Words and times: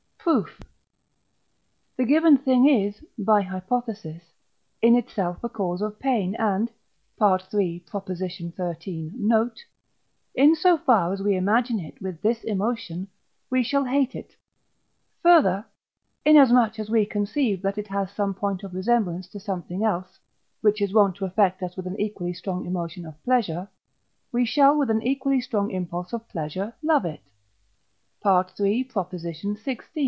Proof. 0.17 0.61
The 1.97 2.05
given 2.05 2.37
thing 2.37 2.67
is 2.69 3.03
(by 3.17 3.41
hypothesis) 3.41 4.21
in 4.79 4.95
itself 4.95 5.43
a 5.43 5.49
cause 5.49 5.81
of 5.81 5.99
pain, 5.99 6.35
and 6.35 6.69
(III. 7.19 7.83
xiii. 7.89 9.11
note), 9.17 9.65
in 10.35 10.55
so 10.55 10.77
far 10.77 11.11
as 11.11 11.21
we 11.23 11.35
imagine 11.35 11.79
it 11.79 11.99
with 11.99 12.21
this 12.21 12.43
emotion, 12.43 13.07
we 13.49 13.63
shall 13.63 13.83
hate 13.83 14.13
it: 14.15 14.35
further, 15.23 15.65
inasmuch 16.23 16.77
as 16.77 16.89
we 16.89 17.03
conceive 17.05 17.63
that 17.63 17.79
it 17.79 17.87
has 17.87 18.11
some 18.11 18.35
point 18.35 18.61
of 18.63 18.75
resemblance 18.75 19.27
to 19.29 19.39
something 19.39 19.83
else, 19.83 20.19
which 20.61 20.83
is 20.83 20.93
wont 20.93 21.15
to 21.15 21.25
affect 21.25 21.63
us 21.63 21.75
with 21.75 21.87
an 21.87 21.99
equally 21.99 22.31
strong 22.33 22.65
emotion 22.67 23.07
of 23.07 23.21
pleasure, 23.23 23.67
we 24.31 24.45
shall 24.45 24.77
with 24.77 24.91
an 24.91 25.01
equally 25.01 25.41
strong 25.41 25.71
impulse 25.71 26.13
of 26.13 26.29
pleasure 26.29 26.75
love 26.83 27.05
it 27.05 27.21
(III. 28.23 28.85
xvi.) 28.85 29.79